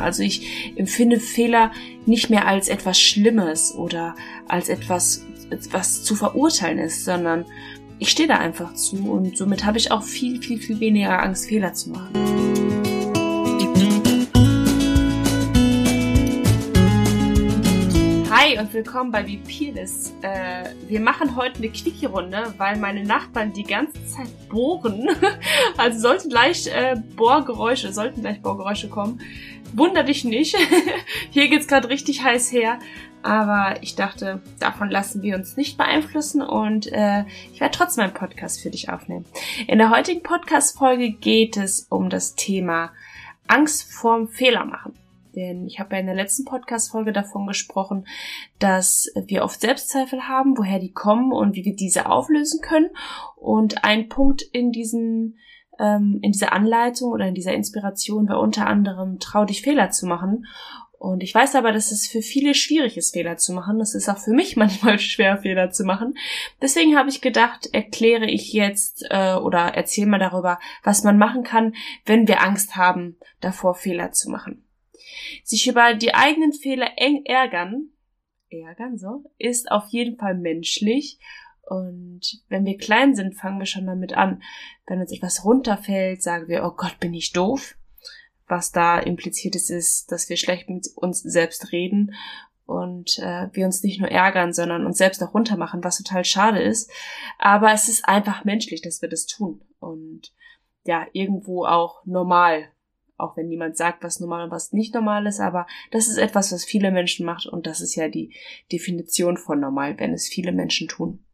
[0.00, 1.70] Also ich empfinde Fehler
[2.06, 4.14] nicht mehr als etwas Schlimmes oder
[4.48, 5.24] als etwas,
[5.70, 7.44] was zu verurteilen ist, sondern
[7.98, 11.46] ich stehe da einfach zu und somit habe ich auch viel, viel, viel weniger Angst,
[11.46, 12.59] Fehler zu machen.
[18.50, 20.12] Hi und willkommen bei Be Peerless.
[20.22, 25.08] Äh, wir machen heute eine Quickie-Runde, weil meine Nachbarn die ganze Zeit bohren.
[25.76, 29.20] Also sollten gleich äh, Bohrgeräusche, sollten gleich Bohrgeräusche kommen.
[29.72, 30.56] Wunder dich nicht.
[31.30, 32.80] Hier geht's gerade richtig heiß her.
[33.22, 38.14] Aber ich dachte, davon lassen wir uns nicht beeinflussen und äh, ich werde trotzdem einen
[38.14, 39.26] Podcast für dich aufnehmen.
[39.68, 42.90] In der heutigen Podcast-Folge geht es um das Thema
[43.46, 44.99] Angst vorm Fehler machen.
[45.34, 48.06] Denn ich habe ja in der letzten Podcast-Folge davon gesprochen,
[48.58, 52.90] dass wir oft Selbstzweifel haben, woher die kommen und wie wir diese auflösen können.
[53.36, 55.38] Und ein Punkt in diesen
[55.78, 60.06] ähm, in dieser Anleitung oder in dieser Inspiration war unter anderem, trau dich Fehler zu
[60.06, 60.46] machen.
[61.00, 63.80] Und ich weiß aber, dass es für viele schwierig ist, Fehler zu machen.
[63.80, 66.14] Es ist auch für mich manchmal schwer, Fehler zu machen.
[66.60, 71.42] Deswegen habe ich gedacht, erkläre ich jetzt äh, oder erzähle mal darüber, was man machen
[71.42, 74.62] kann, wenn wir Angst haben, davor Fehler zu machen.
[75.44, 77.90] Sich über die eigenen Fehler eng ärgern,
[78.50, 81.18] ärgern so, ist auf jeden Fall menschlich.
[81.62, 84.42] Und wenn wir klein sind, fangen wir schon damit an.
[84.86, 87.76] Wenn uns etwas runterfällt, sagen wir, oh Gott, bin ich doof.
[88.48, 92.12] Was da impliziert ist, ist, dass wir schlecht mit uns selbst reden
[92.70, 96.60] und äh, wir uns nicht nur ärgern, sondern uns selbst auch runtermachen, was total schade
[96.60, 96.90] ist.
[97.38, 99.60] Aber es ist einfach menschlich, dass wir das tun.
[99.78, 100.32] Und
[100.84, 102.68] ja, irgendwo auch normal,
[103.22, 106.52] auch wenn niemand sagt, was normal und was nicht normal ist, aber das ist etwas,
[106.52, 108.34] was viele Menschen macht und das ist ja die
[108.72, 111.24] Definition von normal, wenn es viele Menschen tun.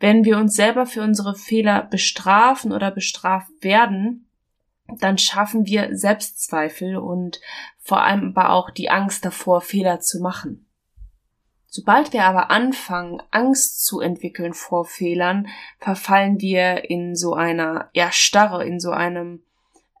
[0.00, 4.28] Wenn wir uns selber für unsere Fehler bestrafen oder bestraft werden,
[5.00, 7.40] dann schaffen wir Selbstzweifel und
[7.78, 10.64] vor allem aber auch die Angst davor, Fehler zu machen.
[11.66, 18.10] Sobald wir aber anfangen, Angst zu entwickeln vor Fehlern, verfallen wir in so einer ja,
[18.10, 19.42] Starre, in so einem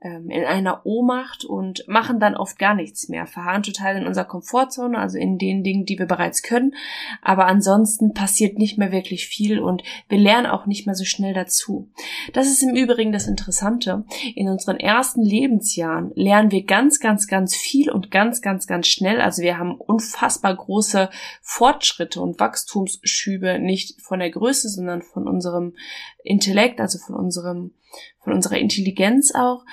[0.00, 4.26] ähm, in einer Ohnmacht und machen dann oft gar nichts mehr, verharren total in unserer
[4.26, 6.74] Komfortzone, also in den Dingen, die wir bereits können.
[7.22, 11.34] Aber ansonsten passiert nicht mehr wirklich viel und wir lernen auch nicht mehr so schnell
[11.34, 11.90] dazu.
[12.32, 14.04] Das ist im Übrigen das Interessante.
[14.34, 19.20] In unseren ersten Lebensjahren lernen wir ganz, ganz, ganz viel und ganz, ganz, ganz schnell.
[19.20, 21.10] Also wir haben unfassbar große
[21.42, 25.74] Fortschritte und Wachstumsschübe, nicht von der Größe, sondern von unserem
[26.22, 27.72] Intellekt, also von unserem,
[28.20, 29.64] von unserer Intelligenz auch.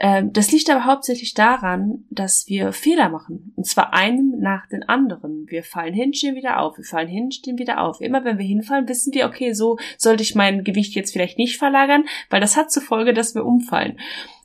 [0.00, 3.52] Ähm, das liegt aber hauptsächlich daran, dass wir Fehler machen.
[3.56, 5.46] Und zwar einem nach den anderen.
[5.48, 6.78] Wir fallen hin, stehen wieder auf.
[6.78, 8.00] Wir fallen hin, stehen wieder auf.
[8.00, 11.58] Immer wenn wir hinfallen, wissen wir, okay, so sollte ich mein Gewicht jetzt vielleicht nicht
[11.58, 13.98] verlagern, weil das hat zur Folge, dass wir umfallen.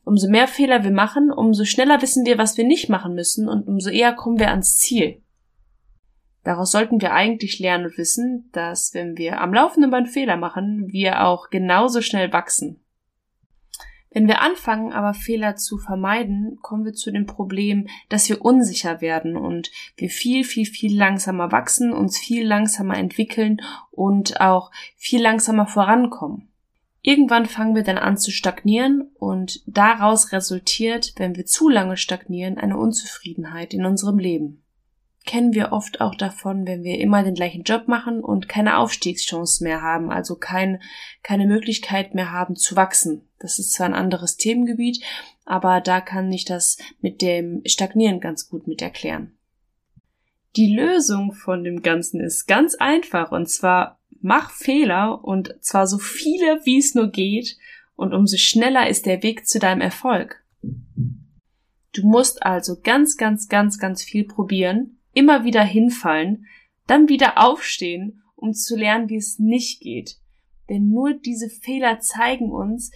[0.03, 3.67] Umso mehr Fehler wir machen, umso schneller wissen wir, was wir nicht machen müssen und
[3.67, 5.21] umso eher kommen wir ans Ziel.
[6.43, 10.91] Daraus sollten wir eigentlich lernen und wissen, dass wenn wir am laufenden Band Fehler machen,
[10.91, 12.82] wir auch genauso schnell wachsen.
[14.13, 19.01] Wenn wir anfangen, aber Fehler zu vermeiden, kommen wir zu dem Problem, dass wir unsicher
[19.01, 23.59] werden und wir viel, viel, viel langsamer wachsen, uns viel langsamer entwickeln
[23.89, 26.49] und auch viel langsamer vorankommen.
[27.01, 32.57] Irgendwann fangen wir dann an zu stagnieren und daraus resultiert, wenn wir zu lange stagnieren,
[32.57, 34.62] eine Unzufriedenheit in unserem Leben
[35.25, 39.63] kennen wir oft auch davon, wenn wir immer den gleichen Job machen und keine Aufstiegschance
[39.63, 40.81] mehr haben, also kein,
[41.21, 43.27] keine Möglichkeit mehr haben zu wachsen.
[43.39, 45.03] Das ist zwar ein anderes Themengebiet,
[45.45, 49.37] aber da kann ich das mit dem Stagnieren ganz gut mit erklären.
[50.55, 55.97] Die Lösung von dem Ganzen ist ganz einfach und zwar mach Fehler und zwar so
[55.97, 57.57] viele wie es nur geht
[57.95, 60.43] und umso schneller ist der Weg zu deinem Erfolg.
[61.93, 66.45] Du musst also ganz, ganz, ganz, ganz viel probieren, immer wieder hinfallen,
[66.87, 70.17] dann wieder aufstehen, um zu lernen, wie es nicht geht.
[70.69, 72.91] Denn nur diese Fehler zeigen uns,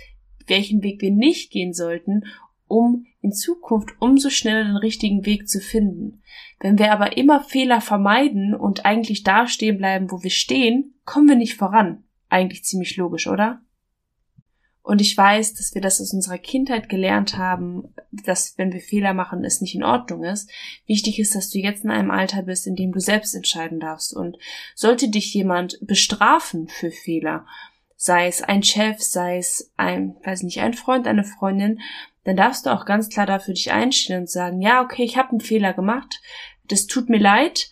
[0.47, 2.24] welchen Weg wir nicht gehen sollten,
[2.68, 6.21] um in Zukunft umso schneller den richtigen Weg zu finden.
[6.59, 11.30] Wenn wir aber immer Fehler vermeiden und eigentlich da stehen bleiben, wo wir stehen, kommen
[11.30, 12.03] wir nicht voran.
[12.30, 13.62] Eigentlich ziemlich logisch, oder?
[14.88, 19.13] Und ich weiß, dass wir das aus unserer Kindheit gelernt haben, dass wenn wir Fehler
[19.13, 20.50] machen, es nicht in Ordnung ist.
[20.86, 24.16] Wichtig ist, dass du jetzt in einem Alter bist, in dem du selbst entscheiden darfst.
[24.16, 24.38] Und
[24.75, 27.45] sollte dich jemand bestrafen für Fehler,
[27.98, 31.81] sei es ein Chef, sei es ein, weiß nicht, ein Freund, eine Freundin,
[32.24, 35.31] dann darfst du auch ganz klar dafür dich einstellen und sagen, ja, okay, ich habe
[35.31, 36.22] einen Fehler gemacht,
[36.69, 37.69] das tut mir leid,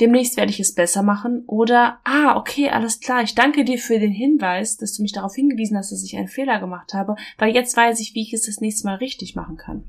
[0.00, 3.98] demnächst werde ich es besser machen oder, ah, okay, alles klar, ich danke dir für
[3.98, 7.54] den Hinweis, dass du mich darauf hingewiesen hast, dass ich einen Fehler gemacht habe, weil
[7.54, 9.84] jetzt weiß ich, wie ich es das nächste Mal richtig machen kann.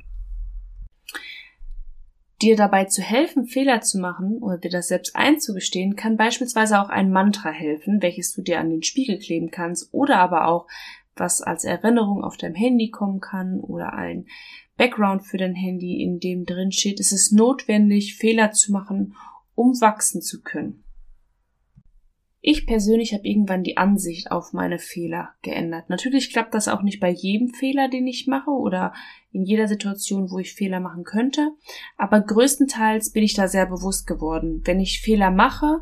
[2.41, 6.89] Dir dabei zu helfen, Fehler zu machen oder dir das selbst einzugestehen, kann beispielsweise auch
[6.89, 10.67] ein Mantra helfen, welches du dir an den Spiegel kleben kannst oder aber auch
[11.15, 14.25] was als Erinnerung auf deinem Handy kommen kann oder ein
[14.75, 19.15] Background für dein Handy, in dem drin steht, es ist notwendig, Fehler zu machen,
[19.61, 20.83] um wachsen zu können.
[22.43, 25.91] Ich persönlich habe irgendwann die Ansicht auf meine Fehler geändert.
[25.91, 28.93] Natürlich klappt das auch nicht bei jedem Fehler, den ich mache oder
[29.31, 31.51] in jeder Situation, wo ich Fehler machen könnte,
[31.97, 34.61] aber größtenteils bin ich da sehr bewusst geworden.
[34.65, 35.81] Wenn ich Fehler mache,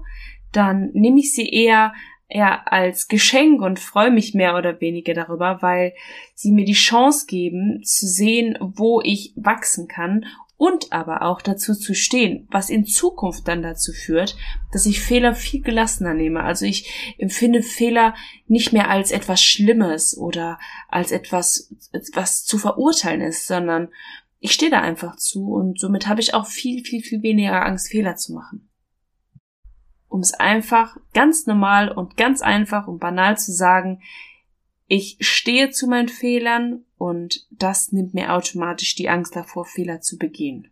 [0.52, 1.94] dann nehme ich sie eher
[2.28, 5.94] eher als Geschenk und freue mich mehr oder weniger darüber, weil
[6.36, 10.26] sie mir die Chance geben zu sehen, wo ich wachsen kann
[10.60, 14.36] und aber auch dazu zu stehen, was in Zukunft dann dazu führt,
[14.74, 16.44] dass ich Fehler viel gelassener nehme.
[16.44, 18.14] Also ich empfinde Fehler
[18.46, 20.60] nicht mehr als etwas Schlimmes oder
[20.90, 21.74] als etwas,
[22.12, 23.88] was zu verurteilen ist, sondern
[24.40, 27.88] ich stehe da einfach zu und somit habe ich auch viel, viel, viel weniger Angst,
[27.88, 28.70] Fehler zu machen
[30.10, 34.02] um es einfach ganz normal und ganz einfach und banal zu sagen,
[34.88, 40.19] ich stehe zu meinen Fehlern und das nimmt mir automatisch die Angst davor, Fehler zu
[40.19, 40.72] begehen.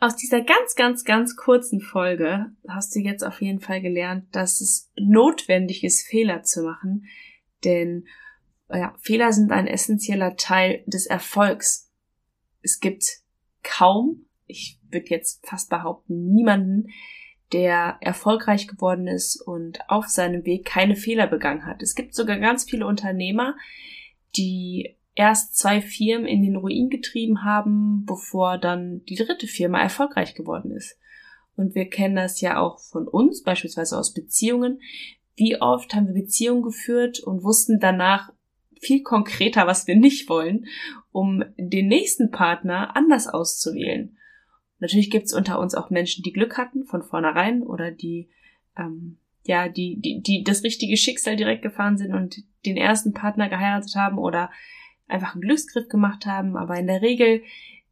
[0.00, 4.60] Aus dieser ganz, ganz, ganz kurzen Folge hast du jetzt auf jeden Fall gelernt, dass
[4.60, 7.06] es notwendig ist, Fehler zu machen,
[7.62, 8.08] denn
[8.68, 11.92] ja, Fehler sind ein essentieller Teil des Erfolgs.
[12.62, 13.04] Es gibt
[13.62, 16.88] kaum ich würde jetzt fast behaupten, niemanden,
[17.52, 21.82] der erfolgreich geworden ist und auf seinem Weg keine Fehler begangen hat.
[21.82, 23.56] Es gibt sogar ganz viele Unternehmer,
[24.36, 30.34] die erst zwei Firmen in den Ruin getrieben haben, bevor dann die dritte Firma erfolgreich
[30.34, 30.98] geworden ist.
[31.54, 34.80] Und wir kennen das ja auch von uns, beispielsweise aus Beziehungen.
[35.36, 38.32] Wie oft haben wir Beziehungen geführt und wussten danach
[38.80, 40.66] viel konkreter, was wir nicht wollen,
[41.12, 44.16] um den nächsten Partner anders auszuwählen.
[44.82, 48.28] Natürlich gibt's unter uns auch Menschen, die Glück hatten von vornherein oder die
[48.76, 53.48] ähm, ja, die, die, die das richtige Schicksal direkt gefahren sind und den ersten Partner
[53.48, 54.50] geheiratet haben oder
[55.06, 56.56] einfach einen Glücksgriff gemacht haben.
[56.56, 57.42] Aber in der Regel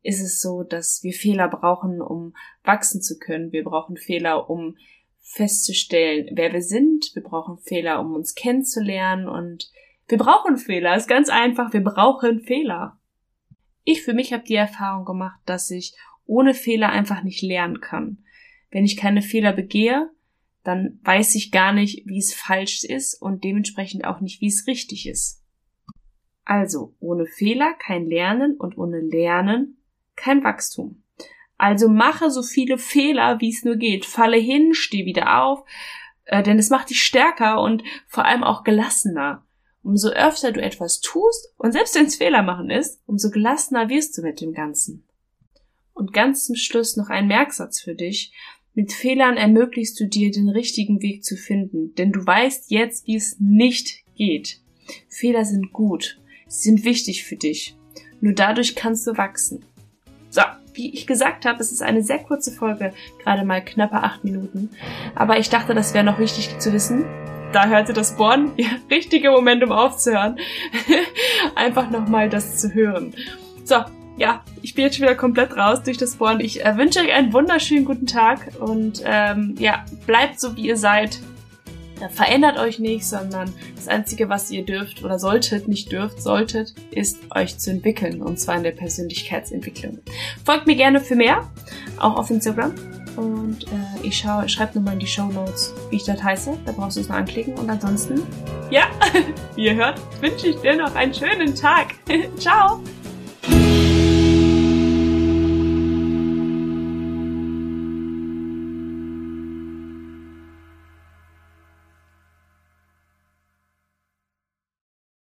[0.03, 2.35] ist es so, dass wir Fehler brauchen, um
[2.65, 3.53] wachsen zu können.
[3.53, 4.77] Wir brauchen Fehler, um
[5.21, 7.13] festzustellen, wer wir sind.
[7.15, 9.71] Wir brauchen Fehler, um uns kennenzulernen und
[10.09, 10.97] wir brauchen Fehler.
[10.97, 11.73] Ist ganz einfach.
[11.73, 12.99] Wir brauchen Fehler.
[13.85, 15.95] Ich für mich habe die Erfahrung gemacht, dass ich
[16.31, 18.19] ohne Fehler einfach nicht lernen kann.
[18.71, 20.11] Wenn ich keine Fehler begehe,
[20.63, 24.69] dann weiß ich gar nicht, wie es falsch ist und dementsprechend auch nicht, wie es
[24.69, 25.43] richtig ist.
[26.45, 29.79] Also, ohne Fehler kein Lernen und ohne Lernen
[30.15, 31.03] kein Wachstum.
[31.59, 34.07] Also mache so viele Fehler, wie es nur geht.
[34.07, 35.65] Falle hin, steh wieder auf,
[36.27, 39.45] äh, denn es macht dich stärker und vor allem auch gelassener.
[39.83, 44.17] Umso öfter du etwas tust und selbst wenn es Fehler machen ist, umso gelassener wirst
[44.17, 45.05] du mit dem Ganzen.
[46.01, 48.33] Und ganz zum Schluss noch ein Merksatz für dich.
[48.73, 53.17] Mit Fehlern ermöglichst du dir den richtigen Weg zu finden, denn du weißt jetzt, wie
[53.17, 54.63] es nicht geht.
[55.11, 56.19] Fehler sind gut,
[56.49, 57.77] sie sind wichtig für dich.
[58.23, 59.63] Nur dadurch kannst du wachsen.
[60.31, 60.41] So,
[60.73, 64.71] wie ich gesagt habe, es ist eine sehr kurze Folge, gerade mal knappe acht Minuten.
[65.15, 67.05] Aber ich dachte, das wäre noch wichtig zu wissen.
[67.53, 70.39] Da hörte das Bohren, ja, richtige Moment, um aufzuhören.
[71.57, 73.13] Einfach nochmal das zu hören.
[73.65, 73.85] So,
[74.21, 76.41] ja, ich bin jetzt schon wieder komplett raus durch das Bohren.
[76.41, 80.77] Ich äh, wünsche euch einen wunderschönen guten Tag und ähm, ja, bleibt so wie ihr
[80.77, 81.19] seid.
[82.15, 87.19] Verändert euch nicht, sondern das Einzige, was ihr dürft oder solltet, nicht dürft, solltet, ist
[87.35, 89.99] euch zu entwickeln und zwar in der Persönlichkeitsentwicklung.
[90.45, 91.51] Folgt mir gerne für mehr,
[91.99, 92.75] auch auf Instagram.
[93.17, 96.59] Und äh, ich schaue, schreibe nochmal in die Show Notes, wie ich das heiße.
[96.65, 97.55] Da brauchst du es nur anklicken.
[97.55, 98.23] Und ansonsten,
[98.71, 98.85] ja,
[99.57, 101.95] wie ihr hört, wünsche ich dir noch einen schönen Tag.
[102.39, 102.81] Ciao!